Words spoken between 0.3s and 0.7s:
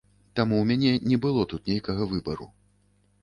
Таму ў